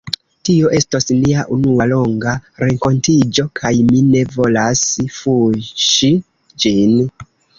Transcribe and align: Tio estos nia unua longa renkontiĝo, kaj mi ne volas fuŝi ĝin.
Tio 0.47 0.69
estos 0.75 1.05
nia 1.09 1.43
unua 1.55 1.85
longa 1.91 2.33
renkontiĝo, 2.63 3.45
kaj 3.61 3.73
mi 3.91 4.01
ne 4.07 4.23
volas 4.39 4.81
fuŝi 5.19 6.13
ĝin. 6.65 6.99